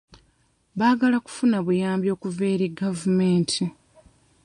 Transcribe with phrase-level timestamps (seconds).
[0.77, 3.63] Baagala kufuna buyambi okuva eri gavumenti.